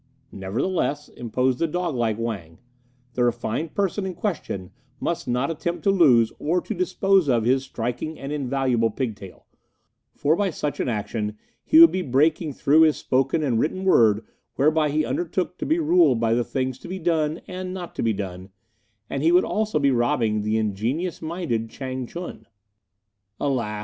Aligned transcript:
"Nevertheless," 0.31 1.09
interposed 1.09 1.59
the 1.59 1.67
dog 1.67 1.93
like 1.93 2.17
Wang, 2.17 2.57
"the 3.13 3.23
refined 3.23 3.75
person 3.75 4.03
in 4.03 4.15
question 4.15 4.71
must 4.99 5.27
not 5.27 5.51
attempt 5.51 5.83
to 5.83 5.91
lose 5.91 6.33
or 6.39 6.59
to 6.59 6.73
dispose 6.73 7.29
of 7.29 7.43
his 7.43 7.65
striking 7.65 8.17
and 8.17 8.31
invaluable 8.31 8.89
pigtail; 8.89 9.45
for 10.15 10.35
by 10.35 10.49
such 10.49 10.79
an 10.79 10.89
action 10.89 11.37
he 11.63 11.77
would 11.79 11.91
be 11.91 12.01
breaking 12.01 12.51
through 12.53 12.81
his 12.81 12.97
spoken 12.97 13.43
and 13.43 13.59
written 13.59 13.83
word 13.85 14.25
whereby 14.55 14.89
he 14.89 15.05
undertook 15.05 15.59
to 15.59 15.67
be 15.67 15.77
ruled 15.77 16.19
by 16.19 16.33
the 16.33 16.43
things 16.43 16.79
to 16.79 16.87
be 16.87 16.97
done 16.97 17.39
and 17.47 17.71
not 17.71 17.93
to 17.93 18.01
be 18.01 18.11
done; 18.11 18.49
and 19.07 19.21
he 19.21 19.31
would 19.31 19.45
also 19.45 19.77
be 19.77 19.91
robbing 19.91 20.41
the 20.41 20.57
ingenious 20.57 21.21
minded 21.21 21.69
Chang 21.69 22.07
ch'un." 22.07 22.47
"Alas!" 23.39 23.79